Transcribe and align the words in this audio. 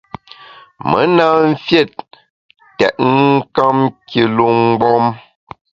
Me 0.89 1.01
na 1.15 1.25
mfiét 1.49 1.93
tètnkam 2.77 3.77
kilu 4.09 4.47
mgbom. 4.63 5.05